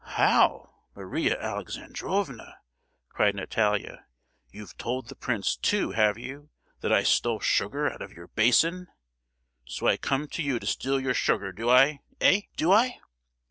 [0.17, 2.55] "How, Maria Alexandrovna!"
[3.09, 4.07] cried Natalia,
[4.49, 8.87] "you've told the prince too, have you, that I stole sugar out of your basin?
[9.67, 12.41] So I come to you to steal your sugar, do I, eh!
[12.57, 12.97] do I?"